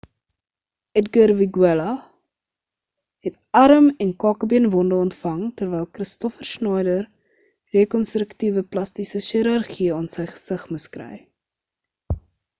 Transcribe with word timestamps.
edgar 0.99 1.31
veguilla 1.39 1.89
het 3.27 3.35
arm 3.59 3.89
en 4.05 4.13
kakebeenwonde 4.23 4.97
ontvang 5.07 5.43
terwyl 5.61 5.85
kristoffer 5.99 6.49
schneider 6.53 7.05
rekonstruktiewe 7.77 8.63
plastiese 8.77 9.23
chirurgie 9.27 9.91
aan 9.99 10.09
sy 10.17 10.25
gesig 10.33 10.65
moes 10.73 10.89
kry 10.97 11.11